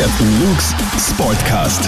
[0.00, 0.74] Captain Luke's
[1.10, 1.86] Sportcast.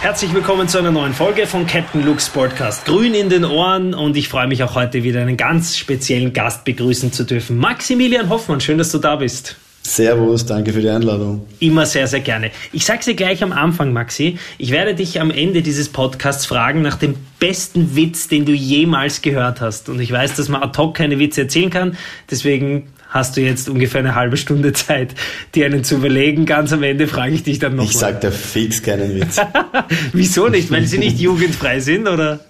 [0.00, 2.84] Herzlich willkommen zu einer neuen Folge von Captain Luke Sportcast.
[2.86, 6.64] Grün in den Ohren und ich freue mich auch heute wieder einen ganz speziellen Gast
[6.64, 7.56] begrüßen zu dürfen.
[7.56, 9.54] Maximilian Hoffmann, schön, dass du da bist.
[9.84, 11.46] Servus, danke für die Einladung.
[11.60, 12.50] Immer sehr, sehr gerne.
[12.72, 14.38] Ich sage dir gleich am Anfang, Maxi.
[14.58, 19.22] Ich werde dich am Ende dieses Podcasts fragen nach dem besten Witz, den du jemals
[19.22, 19.88] gehört hast.
[19.88, 21.96] Und ich weiß, dass man ad hoc keine Witze erzählen kann.
[22.30, 25.14] Deswegen hast du jetzt ungefähr eine halbe Stunde Zeit,
[25.54, 26.46] dir einen zu überlegen.
[26.46, 27.84] Ganz am Ende frage ich dich dann noch.
[27.84, 29.40] Ich sag dir fix keinen Witz.
[30.12, 30.70] Wieso nicht?
[30.70, 32.40] Weil sie nicht jugendfrei sind, oder?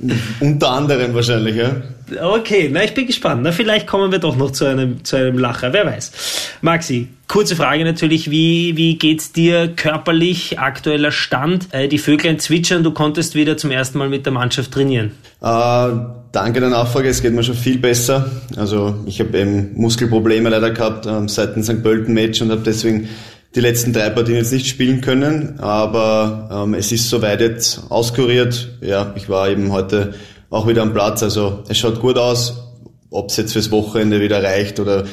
[0.41, 1.83] Unter anderem wahrscheinlich, ja.
[2.21, 3.43] Okay, na, ich bin gespannt.
[3.43, 6.13] Na, vielleicht kommen wir doch noch zu einem, zu einem Lacher, wer weiß.
[6.61, 11.69] Maxi, kurze Frage natürlich, wie, wie geht's dir körperlich, aktueller Stand?
[11.73, 15.13] Äh, die Vöglein zwitschern, du konntest wieder zum ersten Mal mit der Mannschaft trainieren.
[15.41, 15.89] Äh,
[16.33, 18.31] danke der Nachfrage, es geht mir schon viel besser.
[18.57, 21.83] Also ich habe eben Muskelprobleme leider gehabt ähm, seit dem St.
[21.83, 23.09] Pölten-Match und habe deswegen
[23.55, 28.71] die letzten drei Partien jetzt nicht spielen können, aber ähm, es ist soweit jetzt auskuriert.
[28.81, 30.15] Ja, ich war eben heute
[30.53, 31.23] auch wieder am Platz.
[31.23, 32.69] Also es schaut gut aus.
[33.11, 35.05] Ob es jetzt fürs Wochenende wieder reicht oder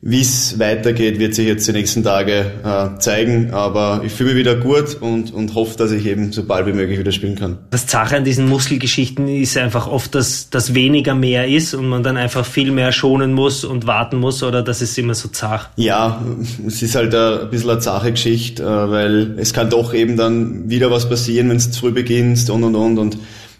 [0.00, 3.52] wie es weitergeht, wird sich jetzt die nächsten Tage äh, zeigen.
[3.52, 6.72] Aber ich fühle mich wieder gut und, und hoffe, dass ich eben so bald wie
[6.72, 7.58] möglich wieder spielen kann.
[7.70, 12.04] Das Zache an diesen Muskelgeschichten ist einfach oft, dass das weniger mehr ist und man
[12.04, 15.70] dann einfach viel mehr schonen muss und warten muss oder das ist immer so zach?
[15.74, 16.24] Ja,
[16.64, 20.70] es ist halt ein bisschen eine zache Geschichte, äh, weil es kann doch eben dann
[20.70, 23.18] wieder was passieren, wenn es zu früh beginnst und und und und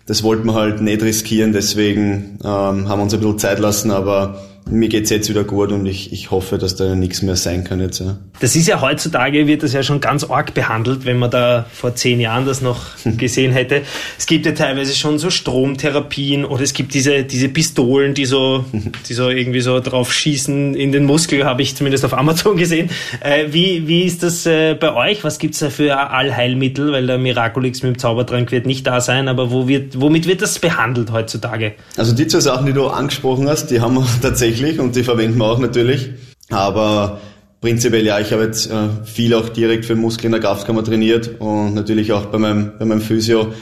[0.09, 3.91] das wollten wir halt nicht riskieren, deswegen ähm, haben wir uns ein bisschen Zeit lassen,
[3.91, 7.65] aber mir geht's jetzt wieder gut und ich, ich hoffe, dass da nichts mehr sein
[7.65, 8.01] kann jetzt.
[8.01, 8.19] Ja.
[8.41, 11.95] Das ist ja heutzutage, wird das ja schon ganz arg behandelt, wenn man da vor
[11.95, 12.81] zehn Jahren das noch
[13.17, 13.83] gesehen hätte.
[14.19, 18.65] Es gibt ja teilweise schon so Stromtherapien oder es gibt diese, diese Pistolen, die so,
[19.09, 22.91] die so irgendwie so drauf schießen in den Muskel, habe ich zumindest auf Amazon gesehen.
[23.21, 25.25] Äh, wie, wie ist das äh, bei euch?
[25.25, 26.93] Was gibt's da für Allheilmittel?
[26.93, 30.43] Weil der Miraculix mit dem Zaubertrank wird nicht da sein, aber wo wird, womit wird
[30.43, 31.73] das behandelt heutzutage?
[31.97, 35.39] Also die zwei Sachen, die du angesprochen hast, die haben wir tatsächlich und die verwenden
[35.39, 36.11] wir auch natürlich.
[36.51, 37.21] Aber
[37.61, 41.41] prinzipiell ja, ich habe jetzt äh, viel auch direkt für Muskeln in der Kraftkammer trainiert
[41.41, 43.53] und natürlich auch bei meinem, bei meinem Physio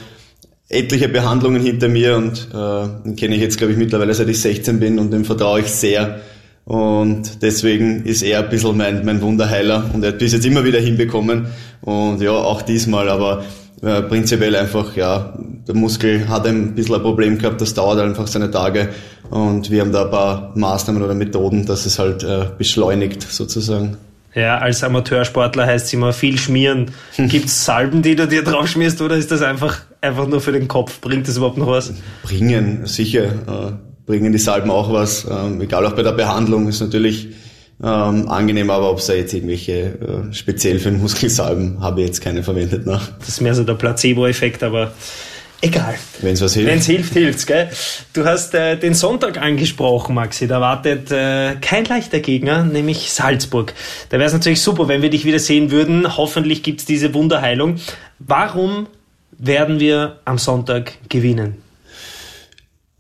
[0.69, 4.41] etliche Behandlungen hinter mir und äh, den kenne ich jetzt, glaube ich, mittlerweile seit ich
[4.41, 6.21] 16 bin und dem vertraue ich sehr.
[6.65, 10.65] Und deswegen ist er ein bisschen mein, mein Wunderheiler und er hat bis jetzt immer
[10.65, 11.47] wieder hinbekommen
[11.83, 13.45] und ja, auch diesmal, aber
[13.83, 15.35] äh, prinzipiell einfach, ja,
[15.67, 18.89] der Muskel hat ein bisschen ein Problem gehabt, das dauert einfach seine Tage
[19.31, 23.97] und wir haben da ein paar Maßnahmen oder Methoden, dass es halt äh, beschleunigt sozusagen.
[24.35, 26.91] Ja, als Amateursportler heißt es immer viel schmieren.
[27.17, 30.53] Gibt es Salben, die du dir drauf schmierst oder ist das einfach, einfach nur für
[30.53, 31.01] den Kopf?
[31.01, 31.95] Bringt das überhaupt noch was?
[32.23, 33.25] Bringen, sicher.
[33.25, 33.73] Äh,
[34.05, 35.27] bringen die Salben auch was.
[35.31, 37.29] Ähm, egal auch bei der Behandlung ist natürlich
[37.83, 42.07] ähm, angenehm, aber ob es da jetzt irgendwelche äh, speziell für den Muskelsalben habe ich
[42.07, 43.11] jetzt keine verwendet nach.
[43.19, 44.93] Das ist mehr so der Placebo-Effekt, aber
[45.63, 45.95] Egal.
[46.21, 46.71] Wenn es was hilft.
[46.71, 47.71] Wenn es hilft, hilft's, gell?
[48.13, 50.47] Du hast äh, den Sonntag angesprochen, Maxi.
[50.47, 53.73] Da wartet äh, kein leichter Gegner, nämlich Salzburg.
[54.11, 56.17] Da wäre es natürlich super, wenn wir dich wieder sehen würden.
[56.17, 57.77] Hoffentlich gibt's diese Wunderheilung.
[58.19, 58.87] Warum
[59.39, 61.57] werden wir am Sonntag gewinnen?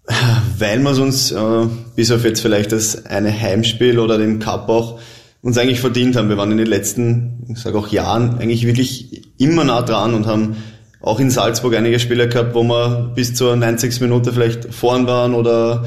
[0.59, 4.99] Weil wir uns, äh, bis auf jetzt vielleicht das eine Heimspiel oder den Cup auch,
[5.43, 6.29] uns eigentlich verdient haben.
[6.29, 10.27] Wir waren in den letzten, ich sage auch Jahren, eigentlich wirklich immer nah dran und
[10.27, 10.57] haben
[11.01, 14.01] auch in Salzburg einige Spiele gehabt, wo wir bis zur 90.
[14.01, 15.85] Minute vielleicht vorn waren oder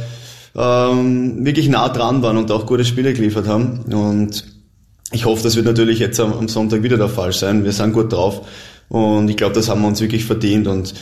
[0.56, 3.81] ähm, wirklich nah dran waren und auch gute Spiele geliefert haben.
[3.91, 4.46] Und
[5.12, 7.63] ich hoffe, das wird natürlich jetzt am, am Sonntag wieder der Fall sein.
[7.63, 8.47] Wir sind gut drauf
[8.88, 10.94] und ich glaube, das haben wir uns wirklich verdient und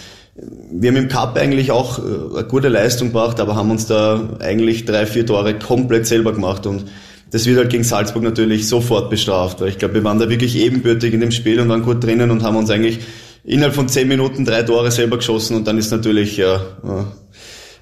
[0.71, 2.01] wir haben im Cup eigentlich auch äh,
[2.37, 6.67] eine gute Leistung gebracht, aber haben uns da eigentlich drei, vier Tore komplett selber gemacht
[6.67, 6.85] und
[7.31, 10.55] das wird halt gegen Salzburg natürlich sofort bestraft, weil ich glaube, wir waren da wirklich
[10.55, 12.99] ebenbürtig in dem Spiel und waren gut drinnen und haben uns eigentlich
[13.43, 16.61] innerhalb von zehn Minuten drei Tore selber geschossen und dann ist natürlich ja,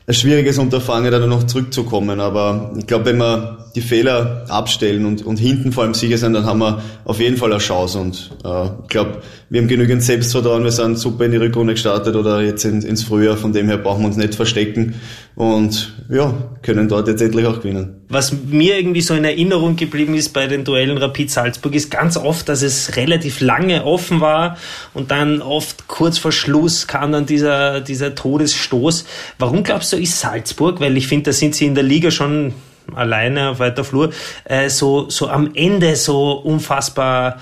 [0.07, 2.19] ein schwieriges Unterfangen, da noch zurückzukommen.
[2.19, 6.33] Aber ich glaube, wenn wir die Fehler abstellen und, und hinten vor allem sicher sind,
[6.33, 8.00] dann haben wir auf jeden Fall eine Chance.
[8.00, 12.15] Und äh, ich glaube, wir haben genügend Selbstvertrauen, wir sind super in die Rückrunde gestartet
[12.15, 14.95] oder jetzt in, ins Frühjahr, von dem her brauchen wir uns nicht verstecken
[15.35, 18.01] und ja, können dort jetzt endlich auch gewinnen.
[18.07, 22.15] Was mir irgendwie so in Erinnerung geblieben ist bei den Duellen Rapid Salzburg ist ganz
[22.15, 24.57] oft, dass es relativ lange offen war
[24.93, 29.05] und dann oft kurz vor Schluss kam dann dieser, dieser Todesstoß.
[29.37, 32.53] Warum glaubst du, ist Salzburg, weil ich finde, da sind sie in der Liga schon
[32.93, 34.11] alleine auf weiter Flur,
[34.45, 37.41] äh, so, so am Ende so unfassbar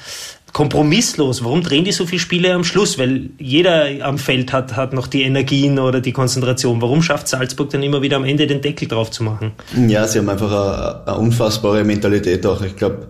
[0.54, 1.44] kompromisslos.
[1.44, 2.98] Warum drehen die so viele Spiele am Schluss?
[2.98, 6.82] Weil jeder am Feld hat, hat noch die Energien oder die Konzentration.
[6.82, 9.52] Warum schafft Salzburg dann immer wieder am Ende den Deckel drauf zu machen?
[9.88, 12.62] Ja, sie haben einfach eine, eine unfassbare Mentalität auch.
[12.62, 13.08] Ich glaube,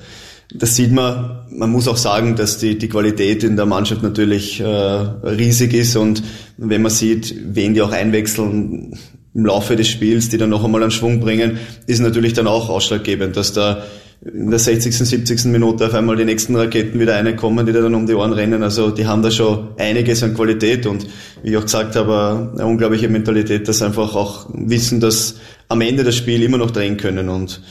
[0.54, 4.60] das sieht man, man muss auch sagen, dass die, die Qualität in der Mannschaft natürlich
[4.60, 6.24] äh, riesig ist und
[6.58, 8.98] wenn man sieht, wen die auch einwechseln
[9.34, 11.58] im Laufe des Spiels, die dann noch einmal einen Schwung bringen,
[11.88, 13.84] ist natürlich dann auch ausschlaggebend, dass da
[14.26, 15.46] in der 60., 70.
[15.46, 18.64] Minute auf einmal die nächsten Raketen wieder reinkommen, die da dann um die Ohren rennen.
[18.64, 21.06] Also die haben da schon einiges an Qualität und
[21.42, 25.36] wie ich auch gesagt habe, eine unglaubliche Mentalität, dass einfach auch wissen, dass
[25.68, 27.28] am Ende das Spiel immer noch drehen können.
[27.28, 27.62] Und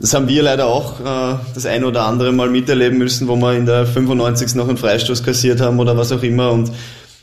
[0.00, 3.54] das haben wir leider auch äh, das ein oder andere Mal miterleben müssen, wo wir
[3.54, 4.54] in der 95.
[4.54, 6.52] noch einen Freistoß kassiert haben oder was auch immer.
[6.52, 6.72] Und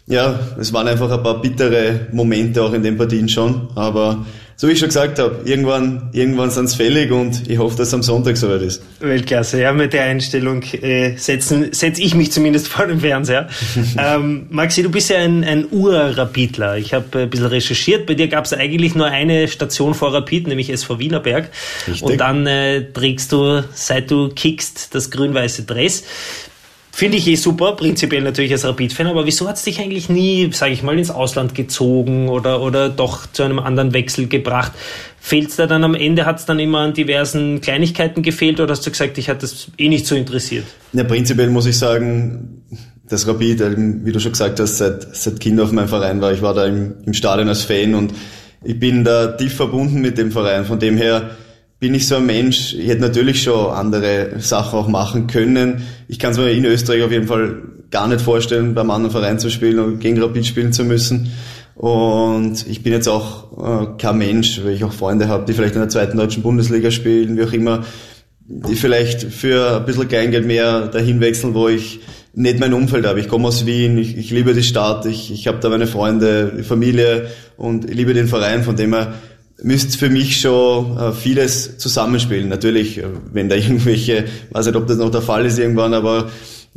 [0.07, 3.67] ja, es waren einfach ein paar bittere Momente auch in den Partien schon.
[3.75, 4.25] Aber
[4.59, 7.87] so wie ich schon gesagt habe, irgendwann, irgendwann sind es fällig und ich hoffe, dass
[7.87, 8.83] es am Sonntag soweit ist.
[8.99, 13.47] Weltklasse, ja, mit der Einstellung äh, setzen setze ich mich zumindest vor dem Fernseher.
[13.97, 16.75] ähm, Maxi, du bist ja ein, ein Ur-Rapidler.
[16.75, 18.05] Ich habe ein bisschen recherchiert.
[18.05, 21.51] Bei dir gab es eigentlich nur eine Station vor Rapid, nämlich SV Wienerberg.
[21.87, 22.03] Richtig.
[22.03, 26.03] Und dann äh, trägst du, seit du kickst, das grün-weiße Dress.
[26.99, 30.49] Finde ich eh super, prinzipiell natürlich als Rapid-Fan, aber wieso hat es dich eigentlich nie,
[30.51, 34.73] sage ich mal, ins Ausland gezogen oder, oder doch zu einem anderen Wechsel gebracht?
[35.17, 38.71] Fehlt es da dann am Ende, hat es dann immer an diversen Kleinigkeiten gefehlt oder
[38.71, 40.65] hast du gesagt, ich hatte das eh nicht so interessiert?
[40.91, 42.65] Ja, prinzipiell muss ich sagen,
[43.07, 43.63] das Rapid,
[44.03, 46.33] wie du schon gesagt hast, seit, seit Kind auf meinem Verein war.
[46.33, 48.13] Ich war da im, im Stadion als Fan und
[48.61, 50.65] ich bin da tief verbunden mit dem Verein.
[50.65, 51.29] Von dem her
[51.79, 55.83] bin ich so ein Mensch, ich hätte natürlich schon andere Sachen auch machen können.
[56.07, 59.39] Ich kann es mir in Österreich auf jeden Fall gar nicht vorstellen, beim anderen Verein
[59.39, 61.31] zu spielen und gegen Rapid spielen zu müssen.
[61.75, 65.75] Und ich bin jetzt auch äh, kein Mensch, weil ich auch Freunde habe, die vielleicht
[65.75, 67.85] in der zweiten deutschen Bundesliga spielen, wie auch immer,
[68.41, 72.01] die vielleicht für ein bisschen Kleingeld mehr dahin wechseln, wo ich
[72.33, 73.21] nicht mein Umfeld habe.
[73.21, 76.63] Ich komme aus Wien, ich, ich liebe die Stadt, ich, ich habe da meine Freunde,
[76.63, 79.13] Familie und ich liebe den Verein, von dem her
[79.63, 82.49] müsste für mich schon äh, vieles zusammenspielen.
[82.49, 86.29] Natürlich, äh, wenn da irgendwelche, weiß nicht, ob das noch der Fall ist irgendwann, aber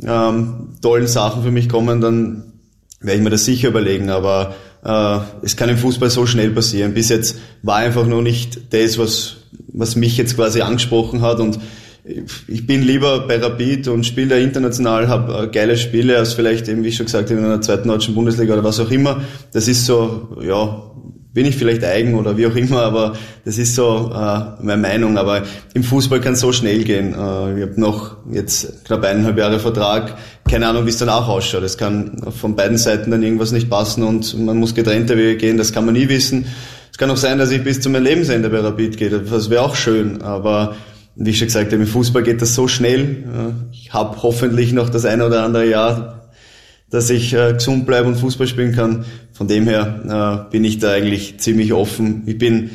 [0.03, 2.53] ähm, tollen Sachen für mich kommen, dann
[2.99, 4.09] werde ich mir das sicher überlegen.
[4.09, 6.93] Aber äh, es kann im Fußball so schnell passieren.
[6.93, 9.37] Bis jetzt war einfach noch nicht das, was,
[9.67, 11.59] was mich jetzt quasi angesprochen hat und
[12.47, 16.67] ich bin lieber bei Rapid und spiele da international, habe äh, geile Spiele, als vielleicht
[16.67, 19.21] eben, wie schon gesagt in einer zweiten deutschen Bundesliga oder was auch immer.
[19.53, 20.83] Das ist so, ja,
[21.33, 23.13] bin ich vielleicht eigen oder wie auch immer, aber
[23.43, 25.17] das ist so äh, meine Meinung.
[25.17, 25.41] Aber
[25.73, 27.13] im Fußball kann es so schnell gehen.
[27.13, 30.15] Äh, ich habe noch jetzt knapp eineinhalb Jahre Vertrag.
[30.47, 31.63] Keine Ahnung, wie es danach ausschaut.
[31.63, 35.57] Es kann von beiden Seiten dann irgendwas nicht passen und man muss getrennte Wege gehen.
[35.57, 36.45] Das kann man nie wissen.
[36.91, 39.09] Es kann auch sein, dass ich bis zu meinem Lebensende bei Rapid gehe.
[39.09, 40.21] Das wäre auch schön.
[40.21, 40.75] Aber
[41.15, 43.23] wie ich schon gesagt habe, im Fußball geht das so schnell.
[43.71, 46.22] Ich habe hoffentlich noch das eine oder andere Jahr
[46.93, 49.03] dass ich äh, gesund bleibe und Fußball spielen kann.
[49.31, 52.21] Von dem her äh, bin ich da eigentlich ziemlich offen.
[52.27, 52.69] Ich bin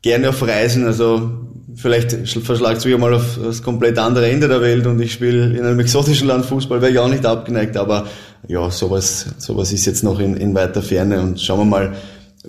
[0.00, 1.32] gerne auf Reisen, also
[1.74, 5.46] vielleicht verschlagt es mich mal auf das komplett andere Ende der Welt und ich spiele
[5.58, 8.06] in einem exotischen Land Fußball, wäre ich auch nicht abgeneigt, aber
[8.46, 11.92] ja, sowas, sowas ist jetzt noch in, in weiter Ferne und schauen wir mal,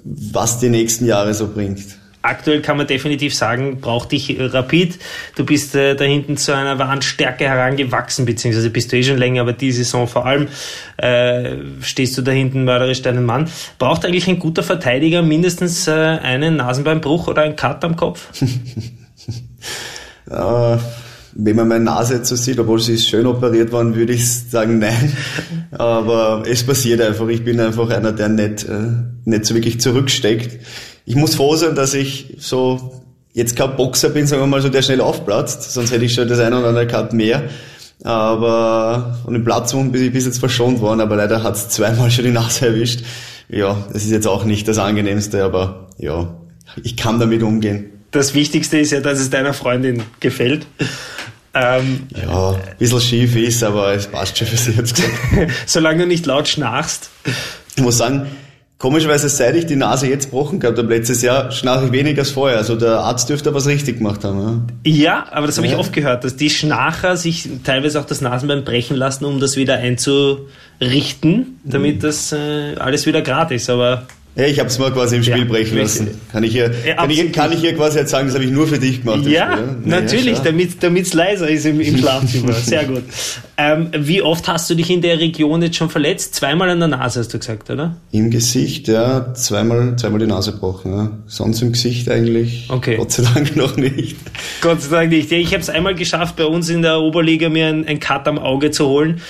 [0.04, 5.00] was die nächsten Jahre so bringt aktuell kann man definitiv sagen, braucht dich Rapid.
[5.36, 9.18] Du bist äh, da hinten zu einer wahren Stärke herangewachsen, beziehungsweise bist du eh schon
[9.18, 10.48] länger, aber die Saison vor allem
[10.98, 13.50] äh, stehst du da hinten mörderisch deinen Mann.
[13.80, 18.30] Braucht eigentlich ein guter Verteidiger mindestens äh, einen Nasenbeinbruch oder einen Cut am Kopf?
[20.30, 20.78] äh,
[21.38, 24.50] wenn man meine Nase jetzt so sieht, obwohl sie ist schön operiert worden, würde ich
[24.50, 25.12] sagen nein.
[25.72, 27.28] Aber es passiert einfach.
[27.28, 28.88] Ich bin einfach einer, der nicht, äh,
[29.26, 30.60] nicht so wirklich zurücksteckt
[31.06, 34.70] ich muss froh sein, dass ich so jetzt kein Boxer bin, sagen wir mal so,
[34.70, 37.44] der schnell aufplatzt, sonst hätte ich schon das eine oder andere Cut mehr.
[38.04, 42.12] Aber von dem Platzwund bin ich bis jetzt verschont worden, aber leider hat es zweimal
[42.12, 43.04] schon die Nase erwischt.
[43.50, 46.36] Ja, das ist jetzt auch nicht das Angenehmste, aber ja,
[46.84, 47.92] ich kann damit umgehen.
[48.12, 50.66] Das Wichtigste ist ja, dass es deiner Freundin gefällt.
[51.54, 55.02] Ähm, ja, ein bisschen schief ist, aber es passt schon für sie jetzt.
[55.66, 57.10] Solange du nicht laut schnarchst.
[57.76, 58.28] Ich muss sagen,
[58.78, 62.32] Komischerweise, seit ich die Nase jetzt gebrochen gehabt habe, letztes Jahr, schnarche ich weniger als
[62.32, 62.58] vorher.
[62.58, 64.68] Also der Arzt dürfte was richtig gemacht haben.
[64.86, 65.74] Ja, ja aber das habe ja.
[65.74, 69.56] ich oft gehört, dass die Schnarcher sich teilweise auch das Nasenbein brechen lassen, um das
[69.56, 72.00] wieder einzurichten, damit mhm.
[72.02, 73.70] das äh, alles wieder gratis ist.
[73.70, 76.10] Aber ja, ich habe es mal quasi im Spiel ja, brechen lassen.
[76.30, 78.52] Kann ich, hier, ja, kann, ich, kann ich hier quasi jetzt sagen, das habe ich
[78.52, 79.26] nur für dich gemacht.
[79.26, 80.52] Ja, nee, natürlich, ja,
[80.82, 82.52] damit es leiser ist im, im Schlafzimmer.
[82.54, 83.04] Sehr gut.
[83.58, 86.36] Ähm, wie oft hast du dich in der Region jetzt schon verletzt?
[86.36, 87.96] Zweimal an der Nase, hast du gesagt, oder?
[88.12, 89.34] Im Gesicht, ja.
[89.34, 90.92] Zweimal, zweimal die Nase gebrochen.
[90.92, 91.12] Ja.
[91.28, 92.66] Sonst im Gesicht eigentlich.
[92.68, 92.98] Okay.
[92.98, 94.18] Gott sei Dank noch nicht.
[94.60, 95.32] Gott sei Dank nicht.
[95.32, 98.38] Ich habe es einmal geschafft, bei uns in der Oberliga mir ein, ein Cut am
[98.38, 99.22] Auge zu holen.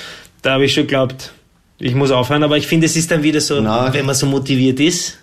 [0.42, 1.32] Da habe ich schon geglaubt,
[1.80, 4.26] ich muss aufhören, aber ich finde, es ist dann wieder so, Na, wenn man so
[4.26, 5.18] motiviert ist.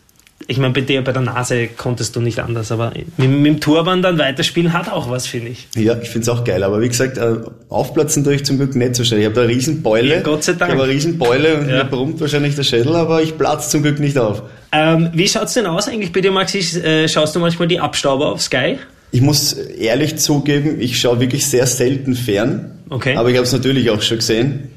[0.48, 3.60] Ich meine, bei dir bei der Nase konntest du nicht anders, aber mit, mit dem
[3.60, 5.68] Turban dann weiterspielen hat auch was, finde ich.
[5.76, 6.64] Ja, ich finde es auch geil.
[6.64, 7.36] Aber wie gesagt, äh,
[7.68, 9.20] aufplatzen tue ich zum Glück nicht so schnell.
[9.20, 10.16] Ich habe da eine Riesenbeule.
[10.16, 10.72] Ja, Gott sei Dank.
[10.72, 11.76] Ich habe eine Riesenbeule und Ja.
[11.76, 14.42] mir brummt wahrscheinlich der Schädel, aber ich platze zum Glück nicht auf.
[14.72, 16.58] Ähm, wie schaut's denn aus eigentlich bei dir, Maxi?
[16.80, 18.78] Äh, schaust du manchmal die Abstauber auf Sky?
[19.12, 22.72] Ich muss ehrlich zugeben, ich schaue wirklich sehr selten fern.
[22.90, 23.14] Okay.
[23.14, 24.70] Aber ich habe es natürlich auch schon gesehen.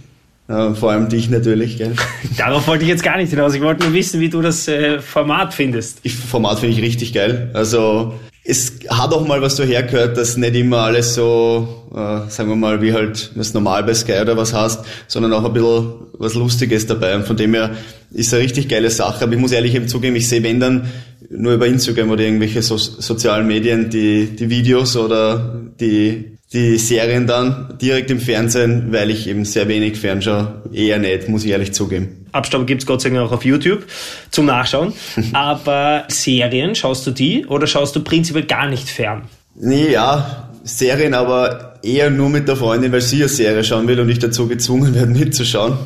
[0.47, 1.77] Vor allem dich natürlich.
[1.77, 1.93] Gell?
[2.37, 3.55] Darauf wollte ich jetzt gar nicht hinaus.
[3.55, 5.99] Ich wollte nur wissen, wie du das äh, Format findest.
[6.03, 7.49] Ich, Format finde ich richtig geil.
[7.53, 12.49] Also es hat auch mal was so hergehört, dass nicht immer alles so, äh, sagen
[12.49, 15.93] wir mal, wie halt was normal bei Sky oder was hast, sondern auch ein bisschen
[16.13, 17.15] was Lustiges dabei.
[17.15, 17.71] Und von dem her
[18.11, 19.23] ist eine richtig geile Sache.
[19.23, 20.91] Aber ich muss ehrlich eben zugeben, ich sehe wenn dann
[21.27, 27.27] nur über Instagram oder irgendwelche so sozialen Medien die, die Videos oder die die Serien
[27.27, 30.63] dann direkt im Fernsehen, weil ich eben sehr wenig fernschaue.
[30.73, 32.25] Eher nicht, muss ich ehrlich zugeben.
[32.31, 33.83] Abstauber gibt's Gott sei Dank auch auf YouTube
[34.31, 34.93] zum Nachschauen.
[35.33, 39.23] Aber Serien, schaust du die oder schaust du prinzipiell gar nicht fern?
[39.57, 43.99] Nee, ja, Serien, aber eher nur mit der Freundin, weil sie eine Serie schauen will
[43.99, 45.77] und ich dazu gezwungen werde mitzuschauen.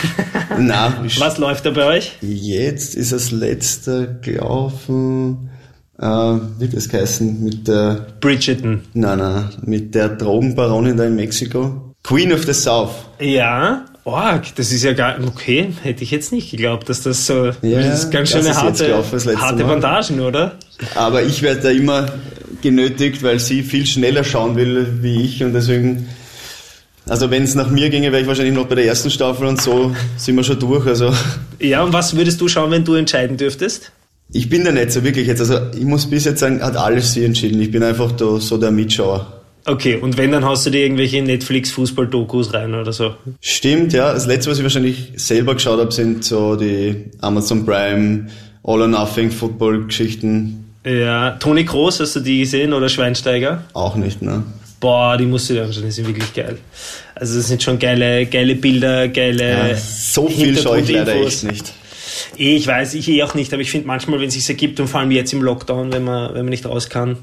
[0.58, 2.12] Na, ich- Was läuft da bei euch?
[2.20, 5.50] jetzt ist das letzte gelaufen,
[6.02, 8.82] äh, wie das geheißen, mit der, Bridgerton.
[8.92, 11.94] nein, nein, mit der Drogenbaronin da in Mexiko.
[12.02, 12.90] Queen of the South.
[13.20, 17.52] Ja, org, das ist ja gar, okay, hätte ich jetzt nicht geglaubt, dass das so,
[17.62, 19.64] Ja, das ist ganz ist jetzt harte, gelaufen, harte.
[19.64, 20.56] Bandagen, oder?
[20.96, 22.06] Aber ich werde da immer
[22.60, 26.08] genötigt, weil sie viel schneller schauen will wie ich und deswegen,
[27.08, 29.60] also wenn es nach mir ginge, wäre ich wahrscheinlich noch bei der ersten Staffel und
[29.62, 30.84] so sind wir schon durch.
[30.86, 31.12] Also
[31.60, 33.92] Ja, und was würdest du schauen, wenn du entscheiden dürftest?
[34.32, 35.40] Ich bin da nicht so wirklich jetzt.
[35.40, 37.60] Also ich muss bis jetzt sagen, hat alles sie entschieden.
[37.60, 39.40] Ich bin einfach da, so der Mitschauer.
[39.64, 43.14] Okay, und wenn, dann hast du dir irgendwelche Netflix-Fußball-Dokus rein oder so.
[43.40, 44.12] Stimmt, ja.
[44.12, 48.26] Das letzte, was ich wahrscheinlich selber geschaut habe, sind so die Amazon Prime,
[48.64, 50.64] All or Nothing Football-Geschichten.
[50.84, 53.62] Ja, Toni Kroos, hast du die gesehen oder Schweinsteiger?
[53.72, 54.42] Auch nicht, ne?
[54.80, 56.58] Boah, die musst du dir anschauen, die sind wirklich geil.
[57.14, 61.44] Also das sind schon geile, geile Bilder, geile Ja, so viel schaue ich leider echt
[61.44, 61.72] nicht.
[62.38, 64.80] Eh, Ich weiß, ich eh auch nicht, aber ich finde manchmal, wenn es sich ergibt
[64.80, 67.18] und vor allem jetzt im Lockdown, wenn man, wenn man nicht raus kann,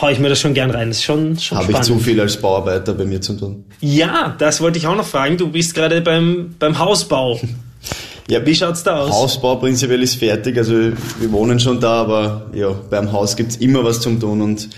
[0.00, 0.88] hau ich mir das schon gern rein.
[0.88, 3.64] Das ist schon, schon Habe ich zu viel als Bauarbeiter bei mir zu tun.
[3.80, 5.36] Ja, das wollte ich auch noch fragen.
[5.36, 7.40] Du bist gerade beim, beim Hausbau.
[8.30, 9.10] Ja, Wie schaut's da aus?
[9.10, 13.82] Hausbau prinzipiell ist fertig, also wir wohnen schon da, aber ja, beim Haus gibt's immer
[13.84, 14.68] was zum tun und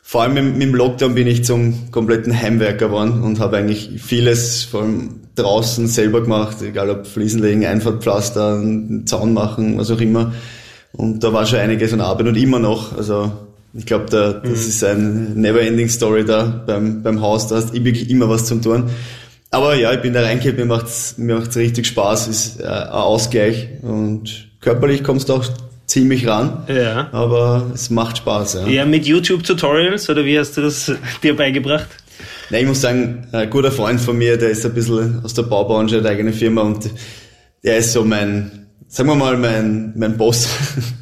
[0.00, 3.90] vor allem mit, mit dem Lockdown bin ich zum kompletten Heimwerker geworden und habe eigentlich
[4.00, 8.62] vieles vor allem draußen selber gemacht, egal ob Fliesen legen, Einfahrtpflaster,
[9.06, 10.32] Zaun machen, was auch immer.
[10.92, 13.32] Und da war schon einiges an Arbeit und immer noch, also
[13.74, 17.84] ich glaube, da, das ist ein never-ending Story da beim, beim Haus, da hast du
[17.84, 18.90] wirklich immer was zum tun.
[19.50, 22.88] Aber ja, ich bin da reingekehrt, mir macht's, mir macht's richtig Spaß, ist äh, ein
[22.88, 25.44] Ausgleich und körperlich kommst du auch
[25.86, 26.64] ziemlich ran.
[26.68, 27.08] Ja.
[27.12, 28.66] Aber es macht Spaß, ja.
[28.66, 30.92] Ja, mit YouTube-Tutorials oder wie hast du das
[31.22, 31.88] dir beigebracht?
[32.50, 35.42] Nein, ich muss sagen, ein guter Freund von mir, der ist ein bisschen aus der
[35.42, 36.90] Baubranche, hat eigene Firma und
[37.62, 40.48] der ist so mein, sagen wir mal, mein, mein Boss.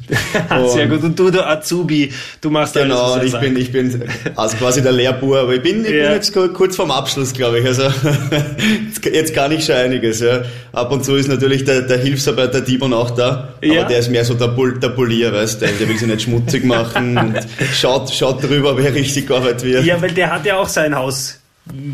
[0.73, 1.03] Sehr gut.
[1.03, 4.03] Und du, der Azubi, du machst Genau, alles, er ich bin, ich bin
[4.35, 6.03] also quasi der Lehrbur, aber ich bin, ich Ja.
[6.07, 7.65] bin jetzt kur- kurz vorm Abschluss, glaube ich.
[7.65, 7.83] Also
[9.11, 10.19] jetzt- kann ich schon einiges.
[10.19, 10.41] Ja.
[10.73, 13.81] Ab und zu ist natürlich der, der Hilfsarbeiter Timon auch da, Ja.
[13.81, 16.21] aber der ist mehr so der, Pol, der Polier, weißt du, der will sich nicht
[16.23, 17.35] schmutzig machen und
[17.73, 19.85] schaut, schaut drüber, wer richtig gearbeitet wird.
[19.85, 21.39] Ja, weil der hat ja auch sein Haus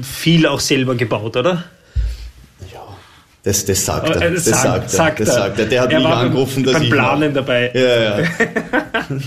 [0.03, 1.63] viel auch selber gebaut, oder?
[3.43, 4.21] Das, das sagt er.
[4.21, 5.25] Äh, Das sagt- sagt er.
[5.25, 5.65] Das sagt er.
[5.65, 7.71] Der hat Er mich angerufen, dass beim ich Planen dabei.
[7.73, 8.27] Ja, ja.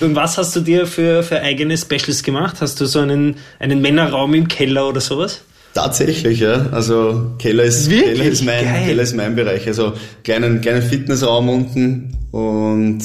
[0.00, 2.56] Und was hast du dir für, für eigene Specials gemacht?
[2.60, 5.42] Hast du so einen, einen Männerraum im Keller oder sowas?
[5.74, 6.66] Tatsächlich, ja.
[6.72, 8.18] Also Keller ist, Wirklich?
[8.18, 8.84] Keller ist mein, Geil.
[8.86, 9.66] Keller ist mein Bereich.
[9.66, 9.92] Also
[10.24, 13.00] kleinen, kleinen Fitnessraum unten und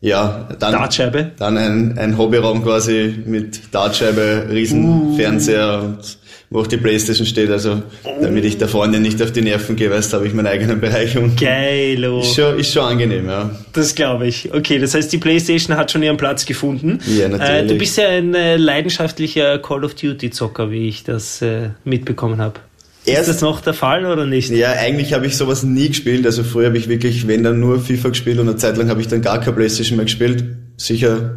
[0.00, 1.32] ja, dann, Dartscheibe?
[1.38, 6.17] dann ein, ein Hobbyraum quasi mit Dartscheibe, Riesenfernseher und
[6.50, 7.50] wo auch die Playstation steht.
[7.50, 7.82] Also
[8.22, 11.16] damit ich der Freundin nicht auf die Nerven gehe, weißt, habe ich meinen eigenen Bereich
[11.18, 12.20] und Geilo.
[12.20, 13.50] ist schon, ist schon angenehm, ja.
[13.74, 14.52] Das glaube ich.
[14.54, 17.00] Okay, das heißt, die Playstation hat schon ihren Platz gefunden.
[17.06, 17.50] Ja, natürlich.
[17.50, 22.40] Äh, du bist ja ein äh, leidenschaftlicher Call of Duty-Zocker, wie ich das äh, mitbekommen
[22.40, 22.60] habe.
[23.04, 24.50] Ist Erst- das noch der Fall oder nicht?
[24.50, 26.26] Ja, eigentlich habe ich sowas nie gespielt.
[26.26, 29.00] Also früher habe ich wirklich, wenn dann nur FIFA gespielt und eine Zeit lang habe
[29.00, 30.44] ich dann gar keine Playstation mehr gespielt.
[30.76, 31.36] Sicher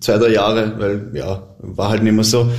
[0.00, 2.50] zwei, drei Jahre, weil ja, war halt nicht mehr so.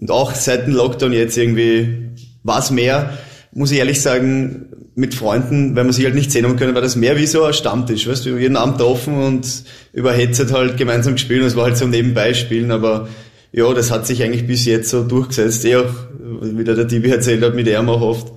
[0.00, 2.10] Und auch seit dem Lockdown jetzt irgendwie
[2.42, 3.16] war mehr,
[3.52, 6.82] muss ich ehrlich sagen, mit Freunden, weil man sich halt nicht sehen haben können, war
[6.82, 10.76] das mehr wie so ein Stammtisch, weißt du, jeden Abend offen und über Headset halt
[10.76, 13.08] gemeinsam gespielt und es war halt so nebenbei spielen, aber
[13.50, 15.92] ja, das hat sich eigentlich bis jetzt so durchgesetzt, eh auch,
[16.40, 18.32] wie der Tibi erzählt hat, mit auch oft.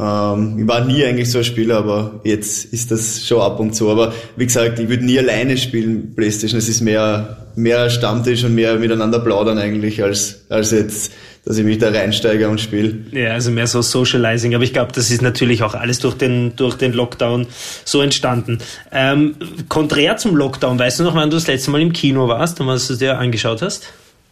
[0.00, 3.74] Ähm, ich war nie eigentlich so ein Spieler, aber jetzt ist das schon ab und
[3.74, 3.90] zu.
[3.90, 6.58] Aber wie gesagt, ich würde nie alleine spielen, Playstation.
[6.58, 11.12] Es ist mehr, mehr Stammtisch und mehr miteinander plaudern eigentlich, als, als jetzt,
[11.44, 12.94] dass ich mich da reinsteige und spiele.
[13.12, 14.54] Ja, also mehr so Socializing.
[14.54, 17.46] Aber ich glaube, das ist natürlich auch alles durch den, durch den Lockdown
[17.84, 18.58] so entstanden.
[18.90, 19.34] Ähm,
[19.68, 22.68] konträr zum Lockdown, weißt du noch, wann du das letzte Mal im Kino warst und
[22.68, 23.88] was du dir angeschaut hast?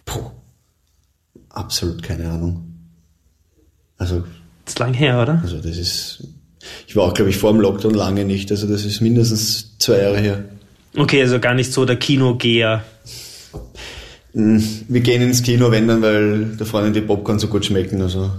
[0.07, 0.31] Puh,
[1.51, 2.65] absolut keine Ahnung.
[3.99, 4.23] Also
[4.69, 5.41] das ist lang her, oder?
[5.43, 6.23] Also das ist,
[6.87, 8.51] ich war auch, glaube ich, vor dem Lockdown lange nicht.
[8.51, 10.45] Also das ist mindestens zwei Jahre her.
[10.95, 12.85] Okay, also gar nicht so der Kinogeher.
[14.35, 18.03] Hm, wir gehen ins Kino, wenn dann, weil der Freundin die Popcorn so gut schmecken.
[18.03, 18.31] Also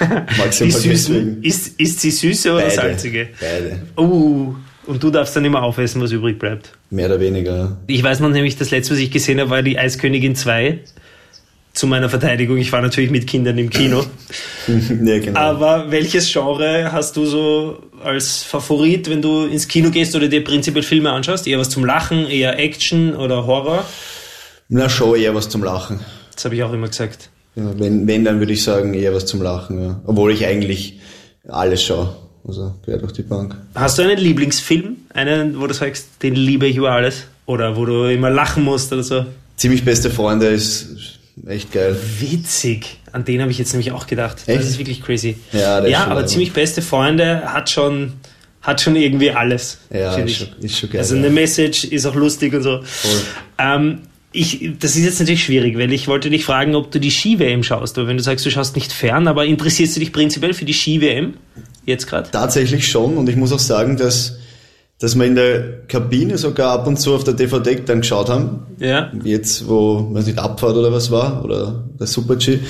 [0.38, 1.42] maximal deswegen.
[1.42, 2.74] Ist, ist sie süße oder Beide.
[2.74, 3.28] salzige?
[3.38, 3.82] Beide.
[3.98, 4.54] Uh,
[4.86, 6.72] und du darfst dann immer aufessen, was übrig bleibt.
[6.88, 7.76] Mehr oder weniger.
[7.86, 10.78] Ich weiß noch nämlich, das letzte, was ich gesehen habe, war die Eiskönigin 2
[11.76, 14.04] zu meiner Verteidigung, ich war natürlich mit Kindern im Kino.
[14.66, 15.38] ja, genau.
[15.38, 20.42] Aber welches Genre hast du so als Favorit, wenn du ins Kino gehst oder dir
[20.42, 21.46] prinzipiell Filme anschaust?
[21.46, 23.84] Eher was zum Lachen, eher Action oder Horror?
[24.70, 26.00] Na, schon eher was zum Lachen.
[26.34, 27.28] Das habe ich auch immer gesagt.
[27.56, 30.00] Ja, wenn, wenn, dann würde ich sagen, eher was zum Lachen, ja.
[30.06, 30.98] Obwohl ich eigentlich
[31.46, 32.16] alles schaue.
[32.48, 33.54] Also quer durch die Bank.
[33.74, 34.96] Hast du einen Lieblingsfilm?
[35.12, 37.24] Einen, wo du sagst, den liebe ich über alles?
[37.44, 39.26] Oder wo du immer lachen musst oder so?
[39.56, 41.16] Ziemlich beste Freunde ist
[41.46, 41.96] echt geil.
[42.20, 42.98] Witzig.
[43.12, 44.42] An den habe ich jetzt nämlich auch gedacht.
[44.46, 44.58] Echt?
[44.58, 45.36] Das ist wirklich crazy.
[45.52, 46.28] Ja, ja aber geil.
[46.28, 48.14] ziemlich beste Freunde hat schon,
[48.62, 49.78] hat schon irgendwie alles.
[49.90, 51.00] Ja, ist schon, ist schon, geil.
[51.00, 52.82] Also eine Message ist auch lustig und so.
[52.82, 53.20] Voll.
[53.58, 53.98] Ähm,
[54.32, 57.62] ich, das ist jetzt natürlich schwierig, weil ich wollte dich fragen, ob du die Ski-WM
[57.62, 57.96] schaust.
[57.96, 60.74] Aber wenn du sagst, du schaust nicht fern, aber interessierst du dich prinzipiell für die
[60.74, 61.34] Ski-WM
[61.86, 62.30] jetzt gerade?
[62.30, 63.16] Tatsächlich schon.
[63.16, 64.38] Und ich muss auch sagen, dass
[64.98, 68.60] dass wir in der Kabine sogar ab und zu auf der DVD dann geschaut haben.
[68.78, 69.12] Ja.
[69.24, 72.60] Jetzt, wo, weiß nicht, Abfahrt oder was war, oder der Super-G,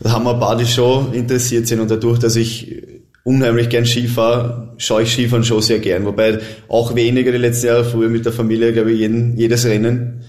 [0.00, 2.82] da haben wir ein paar, die schon interessiert sind und dadurch, dass ich
[3.24, 6.04] unheimlich gern Ski fahre, schaue ich Skifahren schon sehr gern.
[6.04, 10.22] Wobei auch weniger die letzten Jahre früher mit der Familie, glaube ich, jeden, jedes Rennen.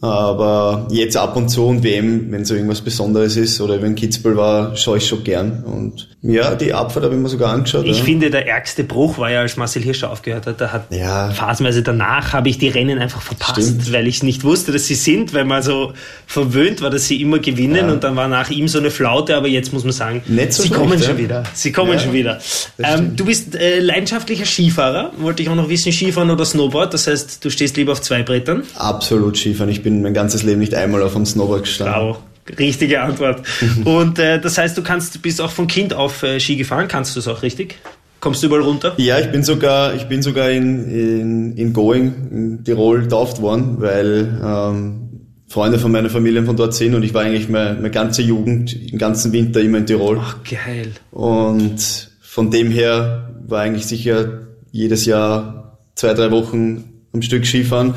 [0.00, 4.36] Aber jetzt ab und zu und WM, wenn so irgendwas Besonderes ist oder wenn Kitzbühel
[4.36, 5.64] war, schaue ich schon gern.
[5.64, 7.84] Und ja, die Abfahrt habe ich mir sogar angeschaut.
[7.86, 8.04] Ich ja.
[8.04, 10.60] finde, der ärgste Bruch war ja, als Marcel Hirscher aufgehört hat.
[10.60, 11.30] Da hat ja.
[11.30, 13.92] phasenweise danach habe ich die Rennen einfach verpasst, Stimmt.
[13.92, 15.92] weil ich nicht wusste, dass sie sind, weil man so
[16.26, 17.92] verwöhnt war, dass sie immer gewinnen Ja.
[17.92, 20.70] und dann war nach ihm so eine Flaute, aber jetzt muss man sagen, so sie
[20.70, 21.44] kommen schon wieder.
[21.54, 22.38] Sie kommen schon wieder.
[22.78, 27.06] Ähm, du bist äh, leidenschaftlicher Skifahrer, wollte ich auch noch wissen, Skifahren oder Snowboard, das
[27.06, 28.64] heißt, du stehst lieber auf zwei Brettern.
[28.74, 29.70] Absolut Skifahren.
[29.70, 31.94] Ich bin mein ganzes Leben nicht einmal auf einem Snowboard gestanden.
[31.94, 32.18] Bravo.
[32.58, 33.42] Richtige Antwort.
[33.84, 37.16] Und äh, das heißt, du kannst, bist auch von Kind auf äh, Ski gefahren, kannst
[37.16, 37.76] du es auch richtig?
[38.20, 38.94] Kommst du überall runter?
[38.96, 43.76] Ja, ich bin sogar, ich bin sogar in, in, in Going, in Tirol, tauft worden,
[43.78, 45.06] weil ähm,
[45.48, 48.90] Freunde von meiner Familie von dort sind und ich war eigentlich meine, meine ganze Jugend,
[48.90, 50.18] den ganzen Winter immer in Tirol.
[50.20, 50.92] Ach, geil.
[51.10, 57.94] Und von dem her war eigentlich sicher jedes Jahr zwei, drei Wochen am Stück Skifahren.